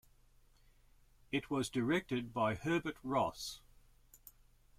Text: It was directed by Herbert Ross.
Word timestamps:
It 1.31 1.51
was 1.51 1.69
directed 1.69 2.33
by 2.33 2.55
Herbert 2.55 2.97
Ross. 3.03 3.61